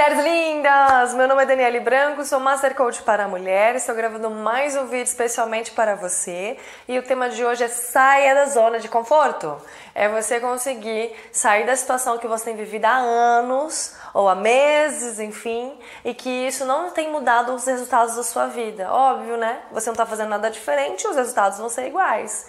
mulheres 0.00 0.24
lindas! 0.24 1.12
Meu 1.12 1.28
nome 1.28 1.42
é 1.42 1.46
Daniele 1.46 1.78
Branco, 1.78 2.24
sou 2.24 2.40
Master 2.40 2.74
Coach 2.74 3.02
para 3.02 3.28
mulheres. 3.28 3.82
Estou 3.82 3.94
gravando 3.94 4.30
mais 4.30 4.74
um 4.74 4.86
vídeo 4.86 5.02
especialmente 5.02 5.72
para 5.72 5.94
você. 5.94 6.56
E 6.88 6.98
o 6.98 7.02
tema 7.02 7.28
de 7.28 7.44
hoje 7.44 7.64
é 7.64 7.68
saia 7.68 8.34
da 8.34 8.46
zona 8.46 8.80
de 8.80 8.88
conforto. 8.88 9.60
É 9.94 10.08
você 10.08 10.40
conseguir 10.40 11.14
sair 11.30 11.66
da 11.66 11.76
situação 11.76 12.16
que 12.16 12.26
você 12.26 12.46
tem 12.46 12.56
vivido 12.56 12.86
há 12.86 12.96
anos 12.96 13.94
ou 14.14 14.26
há 14.26 14.34
meses, 14.34 15.20
enfim, 15.20 15.78
e 16.02 16.14
que 16.14 16.30
isso 16.30 16.64
não 16.64 16.90
tem 16.92 17.10
mudado 17.12 17.52
os 17.52 17.66
resultados 17.66 18.16
da 18.16 18.22
sua 18.22 18.46
vida. 18.46 18.90
Óbvio, 18.90 19.36
né? 19.36 19.58
Você 19.70 19.90
não 19.90 19.94
está 19.94 20.06
fazendo 20.06 20.30
nada 20.30 20.50
diferente, 20.50 21.06
os 21.06 21.16
resultados 21.16 21.58
vão 21.58 21.68
ser 21.68 21.86
iguais. 21.88 22.48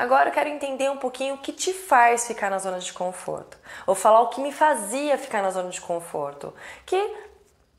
Agora 0.00 0.30
eu 0.30 0.32
quero 0.32 0.48
entender 0.48 0.90
um 0.90 0.96
pouquinho 0.96 1.34
o 1.34 1.38
que 1.38 1.52
te 1.52 1.74
faz 1.74 2.26
ficar 2.26 2.48
na 2.48 2.58
zona 2.58 2.78
de 2.78 2.90
conforto. 2.90 3.58
Ou 3.86 3.94
falar 3.94 4.22
o 4.22 4.28
que 4.28 4.40
me 4.40 4.50
fazia 4.50 5.18
ficar 5.18 5.42
na 5.42 5.50
zona 5.50 5.68
de 5.68 5.78
conforto. 5.78 6.54
Que 6.86 6.96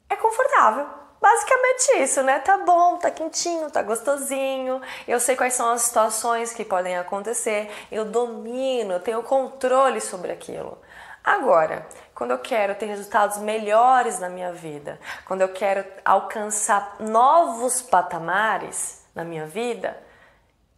é 0.07 0.15
confortável. 0.15 0.87
Basicamente 1.19 2.03
isso, 2.03 2.21
né? 2.21 2.37
Tá 2.37 2.59
bom, 2.59 2.97
tá 2.97 3.09
quentinho, 3.09 3.71
tá 3.71 3.81
gostosinho. 3.81 4.79
Eu 5.07 5.19
sei 5.19 5.35
quais 5.35 5.55
são 5.55 5.71
as 5.71 5.81
situações 5.81 6.53
que 6.53 6.63
podem 6.63 6.95
acontecer. 6.95 7.71
Eu 7.91 8.05
domino, 8.05 8.93
eu 8.93 8.99
tenho 8.99 9.23
controle 9.23 9.99
sobre 9.99 10.31
aquilo. 10.31 10.79
Agora, 11.23 11.87
quando 12.13 12.31
eu 12.31 12.39
quero 12.39 12.75
ter 12.75 12.85
resultados 12.85 13.39
melhores 13.39 14.19
na 14.19 14.29
minha 14.29 14.53
vida, 14.53 14.99
quando 15.25 15.41
eu 15.41 15.49
quero 15.49 15.83
alcançar 16.05 16.97
novos 16.99 17.81
patamares 17.81 19.03
na 19.15 19.23
minha 19.23 19.47
vida, 19.47 19.97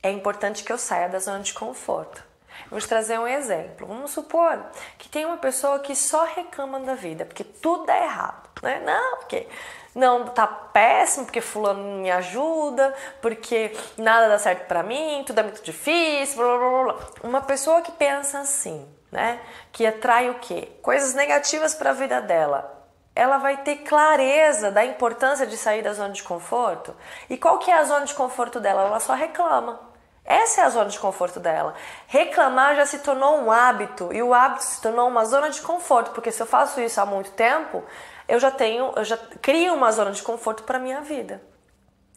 é 0.03 0.11
importante 0.11 0.63
que 0.63 0.71
eu 0.71 0.77
saia 0.77 1.07
da 1.07 1.17
zona 1.17 1.39
de 1.39 1.53
conforto. 1.53 2.21
Vou 2.69 2.79
te 2.79 2.87
trazer 2.87 3.19
um 3.19 3.27
exemplo. 3.27 3.87
Vamos 3.87 4.11
supor 4.11 4.59
que 4.97 5.09
tem 5.09 5.25
uma 5.25 5.37
pessoa 5.37 5.79
que 5.79 5.95
só 5.95 6.25
reclama 6.25 6.79
da 6.81 6.93
vida, 6.93 7.25
porque 7.25 7.43
tudo 7.43 7.89
é 7.89 8.03
errado, 8.03 8.49
né? 8.61 8.81
Não, 8.85 9.17
porque 9.17 9.47
não 9.95 10.25
tá 10.25 10.45
péssimo, 10.45 11.25
porque 11.25 11.41
fulano 11.41 11.83
não 11.83 12.01
me 12.01 12.11
ajuda, 12.11 12.93
porque 13.21 13.75
nada 13.97 14.27
dá 14.27 14.37
certo 14.37 14.67
para 14.67 14.83
mim, 14.83 15.23
tudo 15.25 15.39
é 15.39 15.43
muito 15.43 15.63
difícil, 15.63 16.37
blá, 16.37 16.57
blá, 16.57 16.83
blá. 16.83 17.07
Uma 17.23 17.41
pessoa 17.41 17.81
que 17.81 17.91
pensa 17.91 18.39
assim, 18.39 18.87
né? 19.11 19.39
Que 19.71 19.85
atrai 19.85 20.29
o 20.29 20.35
quê? 20.35 20.69
Coisas 20.81 21.13
negativas 21.13 21.73
para 21.73 21.91
a 21.91 21.93
vida 21.93 22.21
dela 22.21 22.83
ela 23.15 23.37
vai 23.37 23.57
ter 23.57 23.77
clareza 23.83 24.71
da 24.71 24.83
importância 24.83 25.45
de 25.45 25.55
sair 25.55 25.83
da 25.83 25.93
zona 25.93 26.11
de 26.11 26.23
conforto. 26.23 26.95
E 27.29 27.37
qual 27.37 27.59
que 27.59 27.69
é 27.69 27.75
a 27.75 27.83
zona 27.83 28.05
de 28.05 28.13
conforto 28.15 28.59
dela? 28.59 28.87
Ela 28.87 28.99
só 28.99 29.13
reclama. 29.13 29.92
Essa 30.25 30.61
é 30.61 30.63
a 30.63 30.69
zona 30.69 30.89
de 30.89 30.99
conforto 30.99 31.39
dela. 31.39 31.73
Reclamar 32.07 32.75
já 32.75 32.85
se 32.85 32.99
tornou 32.99 33.37
um 33.39 33.51
hábito 33.51 34.09
e 34.13 34.23
o 34.23 34.33
hábito 34.33 34.63
se 34.63 34.81
tornou 34.81 35.07
uma 35.07 35.25
zona 35.25 35.49
de 35.49 35.61
conforto, 35.61 36.11
porque 36.11 36.31
se 36.31 36.41
eu 36.41 36.47
faço 36.47 36.79
isso 36.79 36.99
há 37.01 37.05
muito 37.05 37.31
tempo, 37.31 37.83
eu 38.27 38.39
já 38.39 38.49
tenho, 38.49 38.93
eu 38.95 39.03
já 39.03 39.17
crio 39.41 39.73
uma 39.73 39.91
zona 39.91 40.11
de 40.11 40.21
conforto 40.21 40.63
para 40.63 40.79
minha 40.79 41.01
vida. 41.01 41.41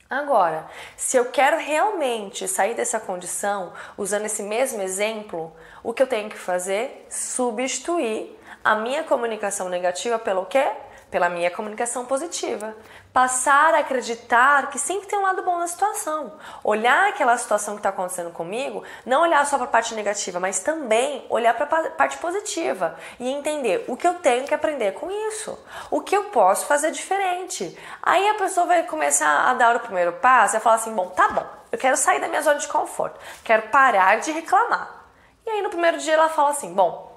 Agora, 0.09 0.67
se 0.97 1.17
eu 1.17 1.25
quero 1.33 1.59
realmente 1.59 2.47
sair 2.47 2.75
dessa 2.75 3.01
condição, 3.01 3.73
usando 3.99 4.27
esse 4.27 4.41
mesmo 4.41 4.81
exemplo, 4.81 5.53
o 5.83 5.93
que 5.93 6.01
eu 6.01 6.07
tenho 6.07 6.31
que 6.31 6.39
fazer? 6.39 7.09
Substituir 7.11 8.39
a 8.63 8.77
minha 8.77 9.03
comunicação 9.03 9.69
negativa 9.69 10.17
pelo 10.17 10.47
quê? 10.47 10.71
Pela 11.11 11.29
minha 11.29 11.51
comunicação 11.51 12.05
positiva. 12.05 12.75
Passar 13.13 13.75
a 13.75 13.79
acreditar 13.79 14.69
que 14.71 14.79
sempre 14.79 15.09
tem 15.09 15.19
um 15.19 15.23
lado 15.23 15.43
bom 15.43 15.59
na 15.59 15.67
situação. 15.67 16.35
Olhar 16.63 17.09
aquela 17.09 17.37
situação 17.37 17.75
que 17.75 17.81
está 17.81 17.89
acontecendo 17.89 18.31
comigo, 18.31 18.83
não 19.05 19.23
olhar 19.23 19.47
só 19.47 19.57
para 19.57 19.67
a 19.67 19.71
parte 19.71 19.95
negativa, 19.95 20.39
mas 20.39 20.61
também 20.61 21.25
olhar 21.31 21.55
para 21.55 21.65
a 21.65 21.91
parte 21.91 22.19
positiva 22.19 22.97
e 23.19 23.29
entender 23.29 23.85
o 23.89 23.97
que 23.97 24.07
eu 24.07 24.15
tenho 24.15 24.47
que 24.47 24.55
aprender 24.55 24.93
com 24.93 25.11
isso, 25.29 25.59
o 25.91 26.01
que 26.01 26.17
eu 26.17 26.25
posso 26.25 26.67
fazer 26.67 26.91
diferente. 26.91 27.79
Aí 28.03 28.29
a 28.29 28.35
pessoa 28.35 28.67
vai 28.67 28.83
começar 28.83 29.49
a 29.49 29.55
dar 29.55 29.77
o 29.77 29.81
primeiro 29.81 30.13
passo 30.15 30.57
e 30.57 30.61
falar 30.61 30.77
assim: 30.77 30.95
bom, 30.95 31.09
tá 31.11 31.29
bom, 31.29 31.47
eu 31.73 31.79
quero 31.79 31.97
sair 31.97 32.21
da 32.21 32.29
minha 32.29 32.43
zona 32.43 32.59
de 32.59 32.69
conforto, 32.69 33.19
quero 33.45 33.69
parar 33.69 34.21
de 34.21 34.33
reclamar. 34.33 35.05
E 35.47 35.51
aí 35.51 35.63
no 35.63 35.71
primeiro 35.71 35.99
dia 35.99 36.15
ela 36.15 36.29
fala 36.29 36.51
assim: 36.51 36.75
bom, 36.75 37.17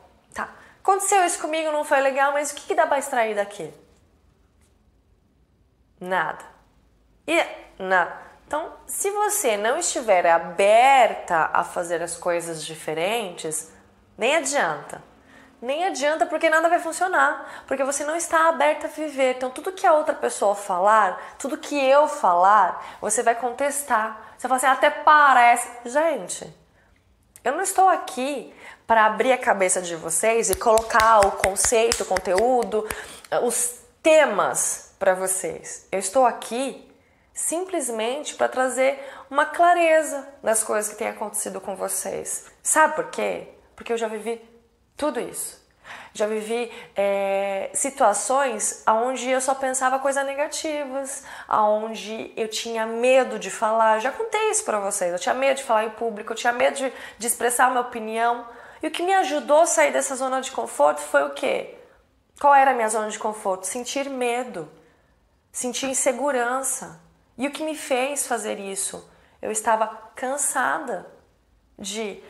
Aconteceu 0.90 1.24
isso 1.24 1.40
comigo, 1.40 1.72
não 1.72 1.84
foi 1.84 2.00
legal, 2.00 2.34
mas 2.34 2.52
o 2.52 2.56
que, 2.56 2.68
que 2.68 2.74
dá 2.74 2.88
para 2.88 2.97
extrair 2.97 3.36
daqui? 3.36 3.72
Nada. 6.00 6.46
E 7.28 7.46
nada. 7.78 8.30
Então, 8.48 8.74
se 8.88 9.12
você 9.12 9.58
não 9.58 9.78
estiver 9.78 10.26
aberta 10.26 11.52
a 11.54 11.64
fazer 11.64 12.02
as 12.02 12.16
coisas 12.16 12.66
diferentes, 12.66 13.72
nem 14.18 14.38
adianta. 14.38 15.04
Nem 15.62 15.86
adianta 15.86 16.26
porque 16.26 16.50
nada 16.50 16.70
vai 16.70 16.80
funcionar, 16.80 17.64
porque 17.68 17.84
você 17.84 18.06
não 18.06 18.16
está 18.16 18.48
aberta 18.48 18.88
a 18.88 18.90
viver. 18.90 19.36
Então, 19.36 19.52
tudo 19.52 19.74
que 19.74 19.86
a 19.86 19.94
outra 19.94 20.16
pessoa 20.16 20.56
falar, 20.56 21.36
tudo 21.38 21.58
que 21.58 21.78
eu 21.78 22.08
falar, 22.08 22.98
você 23.00 23.22
vai 23.22 23.36
contestar. 23.36 24.34
Você 24.38 24.48
fala 24.48 24.58
assim, 24.58 24.66
até 24.66 24.90
parece. 24.90 25.70
Gente, 25.86 26.52
eu 27.44 27.52
não 27.52 27.62
estou 27.62 27.88
aqui 27.88 28.52
para 28.88 29.06
abrir 29.06 29.31
a 29.31 29.38
cabeça 29.38 29.80
de 29.80 29.96
vocês 29.96 30.50
e 30.50 30.56
colocar 30.56 31.20
o 31.20 31.34
conceito, 31.34 32.02
o 32.02 32.06
conteúdo, 32.06 32.88
os 33.44 33.81
temas 34.02 34.88
para 35.00 35.16
vocês. 35.16 35.88
Eu 35.92 35.98
estou 35.98 36.26
aqui 36.26 36.86
simplesmente 37.34 38.36
para 38.36 38.50
trazer 38.50 39.00
uma 39.32 39.46
clareza 39.46 40.28
das 40.44 40.62
coisas 40.62 40.92
que 40.92 40.98
têm 40.98 41.08
acontecido 41.08 41.62
com 41.62 41.76
vocês. 41.76 42.46
Sabe 42.62 42.96
por 42.96 43.10
quê? 43.10 43.48
Porque 43.76 43.94
eu 43.94 43.98
já 43.98 44.10
vivi 44.10 44.42
tudo 44.98 45.22
isso. 45.22 45.58
Já 46.14 46.28
vivi 46.28 46.72
é, 46.96 47.70
situações 47.74 48.84
onde 48.86 49.30
eu 49.30 49.40
só 49.40 49.56
pensava 49.56 50.00
coisas 50.00 50.26
negativas, 50.26 51.24
onde 51.50 52.34
eu 52.36 52.48
tinha 52.48 52.86
medo 52.86 53.40
de 53.40 53.50
falar. 53.50 54.00
Já 54.00 54.12
contei 54.12 54.52
isso 54.52 54.66
para 54.66 54.80
vocês. 54.80 55.14
Eu 55.14 55.20
tinha 55.20 55.34
medo 55.34 55.58
de 55.58 55.64
falar 55.64 55.86
em 55.86 55.90
público, 55.92 56.34
eu 56.34 56.36
tinha 56.36 56.52
medo 56.52 56.76
de, 56.76 56.94
de 57.18 57.28
expressar 57.28 57.68
a 57.68 57.70
minha 57.70 57.81
opinião. 57.81 58.46
E 58.84 58.88
o 58.88 58.92
que 58.92 59.02
me 59.02 59.14
ajudou 59.14 59.62
a 59.62 59.66
sair 59.66 59.94
dessa 59.94 60.16
zona 60.16 60.42
de 60.42 60.52
conforto 60.52 61.00
foi 61.00 61.24
o 61.24 61.31
quê? 61.31 61.76
Qual 62.40 62.54
era 62.54 62.72
a 62.72 62.74
minha 62.74 62.90
zona 62.90 63.10
de 63.10 63.20
conforto? 63.20 63.66
Sentir 63.66 64.10
medo, 64.10 64.70
sentir 65.52 65.88
insegurança. 65.88 67.00
E 67.38 67.48
o 67.48 67.52
que 67.52 67.64
me 67.64 67.76
fez 67.76 68.28
fazer 68.28 68.60
isso? 68.60 69.10
Eu 69.42 69.52
estava 69.52 69.88
cansada 70.16 71.06
de 71.78 72.22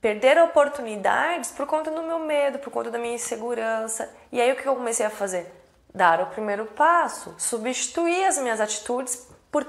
perder 0.00 0.38
oportunidades 0.38 1.50
por 1.50 1.66
conta 1.66 1.90
do 1.90 2.02
meu 2.02 2.18
medo, 2.18 2.58
por 2.58 2.70
conta 2.70 2.90
da 2.90 2.98
minha 2.98 3.14
insegurança. 3.14 4.12
E 4.30 4.40
aí 4.40 4.52
o 4.52 4.56
que 4.56 4.66
eu 4.66 4.76
comecei 4.76 5.04
a 5.04 5.10
fazer? 5.10 5.50
Dar 5.94 6.20
o 6.20 6.26
primeiro 6.26 6.66
passo, 6.66 7.34
substituir 7.38 8.24
as 8.24 8.38
minhas 8.38 8.60
atitudes 8.60 9.28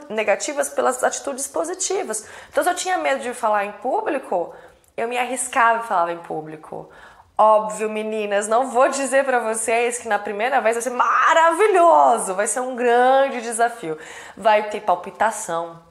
negativas 0.10 0.70
pelas 0.70 1.04
atitudes 1.04 1.48
positivas. 1.48 2.28
Então, 2.50 2.64
se 2.64 2.70
eu 2.70 2.76
tinha 2.76 2.98
medo 2.98 3.22
de 3.22 3.34
falar 3.34 3.66
em 3.66 3.72
público, 3.74 4.54
eu 4.98 5.08
me 5.08 5.18
arriscava 5.18 5.84
e 5.84 5.88
falava 5.88 6.12
em 6.12 6.20
público. 6.20 6.90
Óbvio, 7.38 7.90
meninas, 7.90 8.48
não 8.48 8.72
vou 8.72 8.88
dizer 8.88 9.26
para 9.26 9.40
vocês 9.40 9.98
que 9.98 10.08
na 10.08 10.18
primeira 10.18 10.62
vez 10.62 10.76
vai 10.76 10.82
ser 10.82 10.92
maravilhoso, 10.92 12.34
vai 12.34 12.48
ser 12.48 12.62
um 12.62 12.78
grande 12.78 13.42
desafio. 13.42 13.98
Vai 14.38 14.70
ter 14.70 14.80
palpitação, 14.80 15.82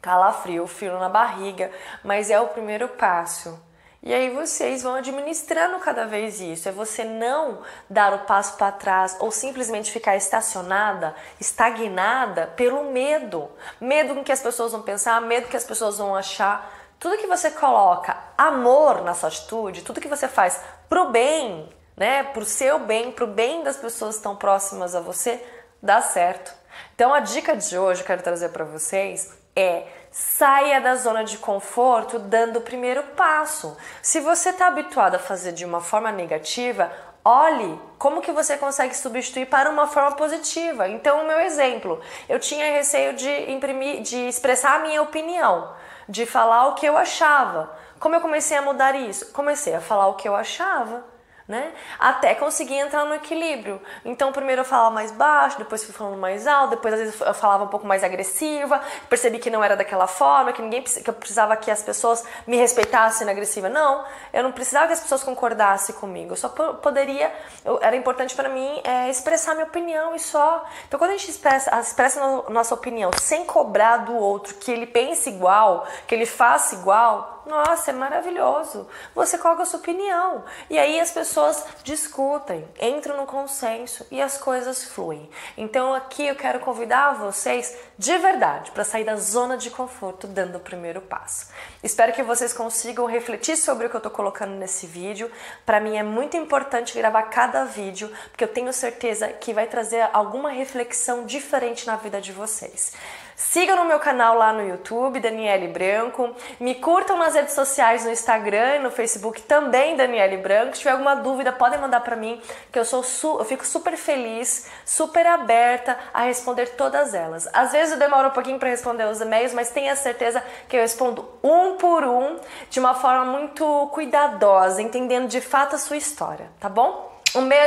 calafrio, 0.00 0.66
frio 0.66 0.98
na 0.98 1.10
barriga, 1.10 1.70
mas 2.02 2.30
é 2.30 2.40
o 2.40 2.48
primeiro 2.48 2.88
passo. 2.88 3.60
E 4.02 4.14
aí 4.14 4.30
vocês 4.30 4.82
vão 4.82 4.94
administrando 4.94 5.78
cada 5.80 6.06
vez 6.06 6.40
isso. 6.40 6.68
É 6.68 6.72
você 6.72 7.04
não 7.04 7.58
dar 7.90 8.14
o 8.14 8.20
passo 8.20 8.56
para 8.56 8.72
trás 8.72 9.14
ou 9.20 9.30
simplesmente 9.30 9.90
ficar 9.90 10.16
estacionada, 10.16 11.14
estagnada 11.38 12.46
pelo 12.56 12.90
medo. 12.90 13.50
Medo 13.78 14.14
com 14.14 14.24
que 14.24 14.32
as 14.32 14.40
pessoas 14.40 14.72
vão 14.72 14.80
pensar, 14.80 15.20
medo 15.20 15.48
que 15.48 15.56
as 15.56 15.64
pessoas 15.64 15.98
vão 15.98 16.16
achar. 16.16 16.72
Tudo 16.98 17.16
que 17.16 17.28
você 17.28 17.50
coloca 17.52 18.16
amor 18.36 19.02
na 19.02 19.14
sua 19.14 19.28
atitude, 19.28 19.82
tudo 19.82 20.00
que 20.00 20.08
você 20.08 20.26
faz 20.26 20.60
pro 20.88 21.10
bem, 21.10 21.68
né, 21.96 22.24
pro 22.24 22.44
seu 22.44 22.80
bem, 22.80 23.12
pro 23.12 23.26
bem 23.26 23.62
das 23.62 23.76
pessoas 23.76 24.16
que 24.16 24.18
estão 24.18 24.34
próximas 24.34 24.96
a 24.96 25.00
você, 25.00 25.40
dá 25.80 26.02
certo. 26.02 26.52
Então 26.94 27.14
a 27.14 27.20
dica 27.20 27.56
de 27.56 27.78
hoje 27.78 28.02
que 28.02 28.10
eu 28.10 28.16
quero 28.16 28.22
trazer 28.22 28.48
para 28.48 28.64
vocês 28.64 29.32
é 29.54 29.86
saia 30.10 30.80
da 30.80 30.96
zona 30.96 31.22
de 31.22 31.38
conforto 31.38 32.18
dando 32.18 32.58
o 32.58 32.62
primeiro 32.62 33.04
passo. 33.16 33.76
Se 34.02 34.18
você 34.18 34.50
está 34.50 34.66
habituado 34.66 35.14
a 35.14 35.20
fazer 35.20 35.52
de 35.52 35.64
uma 35.64 35.80
forma 35.80 36.10
negativa, 36.10 36.90
olhe 37.24 37.80
como 37.96 38.20
que 38.20 38.32
você 38.32 38.56
consegue 38.56 38.96
substituir 38.96 39.46
para 39.46 39.70
uma 39.70 39.86
forma 39.86 40.12
positiva. 40.16 40.88
Então, 40.88 41.22
o 41.22 41.26
meu 41.26 41.38
exemplo, 41.40 42.00
eu 42.28 42.40
tinha 42.40 42.72
receio 42.72 43.14
de 43.14 43.52
imprimir, 43.52 44.02
de 44.02 44.28
expressar 44.28 44.76
a 44.76 44.78
minha 44.80 45.00
opinião 45.02 45.72
de 46.08 46.24
falar 46.24 46.68
o 46.68 46.74
que 46.74 46.86
eu 46.86 46.96
achava. 46.96 47.70
Como 48.00 48.14
eu 48.14 48.20
comecei 48.20 48.56
a 48.56 48.62
mudar 48.62 48.94
isso? 48.94 49.32
Comecei 49.32 49.74
a 49.74 49.80
falar 49.80 50.08
o 50.08 50.14
que 50.14 50.28
eu 50.28 50.34
achava. 50.34 51.04
Né? 51.48 51.72
Até 51.98 52.34
conseguir 52.34 52.74
entrar 52.74 53.06
no 53.06 53.14
equilíbrio. 53.14 53.80
Então, 54.04 54.30
primeiro 54.30 54.60
eu 54.60 54.64
falava 54.66 54.90
mais 54.90 55.10
baixo, 55.10 55.56
depois 55.56 55.82
fui 55.82 55.94
falando 55.94 56.18
mais 56.18 56.46
alto, 56.46 56.70
depois 56.70 56.92
às 56.92 57.00
vezes 57.00 57.18
eu 57.18 57.32
falava 57.32 57.64
um 57.64 57.68
pouco 57.68 57.86
mais 57.86 58.04
agressiva, 58.04 58.78
percebi 59.08 59.38
que 59.38 59.48
não 59.48 59.64
era 59.64 59.74
daquela 59.74 60.06
forma, 60.06 60.52
que 60.52 60.60
ninguém 60.60 60.82
que 60.82 61.08
eu 61.08 61.14
precisava 61.14 61.56
que 61.56 61.70
as 61.70 61.82
pessoas 61.82 62.22
me 62.46 62.58
respeitassem 62.58 63.24
na 63.24 63.32
agressiva. 63.32 63.70
Não, 63.70 64.04
eu 64.30 64.42
não 64.42 64.52
precisava 64.52 64.88
que 64.88 64.92
as 64.92 65.00
pessoas 65.00 65.24
concordassem 65.24 65.94
comigo. 65.94 66.32
Eu 66.32 66.36
só 66.36 66.50
poderia, 66.50 67.34
eu, 67.64 67.78
era 67.80 67.96
importante 67.96 68.36
para 68.36 68.50
mim 68.50 68.82
é, 68.84 69.08
expressar 69.08 69.54
minha 69.54 69.66
opinião 69.66 70.14
e 70.14 70.18
só. 70.18 70.66
Então, 70.86 70.98
quando 70.98 71.12
a 71.12 71.16
gente 71.16 71.30
expressa, 71.30 71.80
expressa 71.80 72.20
a 72.22 72.50
nossa 72.50 72.74
opinião 72.74 73.10
sem 73.18 73.46
cobrar 73.46 73.98
do 73.98 74.14
outro 74.14 74.54
que 74.56 74.70
ele 74.70 74.86
pense 74.86 75.30
igual, 75.30 75.86
que 76.06 76.14
ele 76.14 76.26
faça 76.26 76.74
igual, 76.74 77.37
nossa, 77.48 77.90
é 77.90 77.94
maravilhoso. 77.94 78.86
Você 79.14 79.38
coloca 79.38 79.62
a 79.62 79.66
sua 79.66 79.80
opinião. 79.80 80.44
E 80.68 80.78
aí 80.78 81.00
as 81.00 81.10
pessoas 81.10 81.64
discutem, 81.82 82.68
entram 82.80 83.16
no 83.16 83.26
consenso 83.26 84.06
e 84.10 84.20
as 84.20 84.36
coisas 84.36 84.84
fluem. 84.84 85.28
Então 85.56 85.94
aqui 85.94 86.26
eu 86.26 86.36
quero 86.36 86.60
convidar 86.60 87.14
vocês 87.14 87.76
de 87.96 88.16
verdade 88.18 88.70
para 88.70 88.84
sair 88.84 89.04
da 89.04 89.16
zona 89.16 89.56
de 89.56 89.70
conforto 89.70 90.26
dando 90.26 90.56
o 90.56 90.60
primeiro 90.60 91.00
passo. 91.00 91.48
Espero 91.82 92.12
que 92.12 92.22
vocês 92.22 92.52
consigam 92.52 93.06
refletir 93.06 93.56
sobre 93.56 93.86
o 93.86 93.90
que 93.90 93.96
eu 93.96 93.98
estou 93.98 94.12
colocando 94.12 94.52
nesse 94.52 94.86
vídeo. 94.86 95.30
Para 95.64 95.80
mim 95.80 95.96
é 95.96 96.02
muito 96.02 96.36
importante 96.36 96.96
gravar 96.96 97.22
cada 97.24 97.64
vídeo, 97.64 98.12
porque 98.30 98.44
eu 98.44 98.48
tenho 98.48 98.72
certeza 98.72 99.28
que 99.28 99.54
vai 99.54 99.66
trazer 99.66 100.08
alguma 100.12 100.50
reflexão 100.50 101.24
diferente 101.24 101.86
na 101.86 101.96
vida 101.96 102.20
de 102.20 102.32
vocês. 102.32 102.92
Sigam 103.38 103.76
no 103.76 103.84
meu 103.84 104.00
canal 104.00 104.36
lá 104.36 104.52
no 104.52 104.66
YouTube, 104.66 105.20
Daniele 105.20 105.68
Branco. 105.68 106.34
Me 106.58 106.74
curtam 106.74 107.16
nas 107.16 107.36
redes 107.36 107.54
sociais, 107.54 108.04
no 108.04 108.10
Instagram 108.10 108.74
e 108.74 108.78
no 108.80 108.90
Facebook 108.90 109.42
também, 109.42 109.94
Daniele 109.94 110.38
Branco. 110.38 110.72
Se 110.74 110.80
tiver 110.80 110.90
alguma 110.90 111.14
dúvida, 111.14 111.52
podem 111.52 111.78
mandar 111.78 112.00
para 112.00 112.16
mim, 112.16 112.42
que 112.72 112.76
eu 112.76 112.84
sou 112.84 113.04
eu 113.38 113.44
fico 113.44 113.64
super 113.64 113.96
feliz, 113.96 114.66
super 114.84 115.24
aberta 115.24 115.96
a 116.12 116.22
responder 116.22 116.70
todas 116.70 117.14
elas. 117.14 117.48
Às 117.52 117.70
vezes 117.70 117.92
eu 117.92 117.98
demoro 118.00 118.26
um 118.26 118.32
pouquinho 118.32 118.58
para 118.58 118.70
responder 118.70 119.04
os 119.04 119.20
e-mails, 119.20 119.54
mas 119.54 119.70
tenha 119.70 119.94
certeza 119.94 120.42
que 120.68 120.76
eu 120.76 120.80
respondo 120.80 121.24
um 121.40 121.76
por 121.76 122.02
um, 122.02 122.40
de 122.68 122.80
uma 122.80 122.96
forma 122.96 123.24
muito 123.24 123.88
cuidadosa, 123.94 124.82
entendendo 124.82 125.28
de 125.28 125.40
fato 125.40 125.76
a 125.76 125.78
sua 125.78 125.96
história, 125.96 126.50
tá 126.58 126.68
bom? 126.68 127.08
Um 127.34 127.46
beijo 127.46 127.66